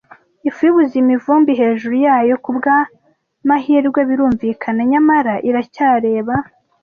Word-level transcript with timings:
ifu 0.47 0.61
yubuzima 0.67 1.09
ivumbi 1.17 1.51
hejuru 1.61 1.95
yayo, 2.05 2.35
kubwamahirwe, 2.43 3.99
birumvikana, 4.09 4.81
nyamara 4.91 5.33
iracyareba 5.49 6.35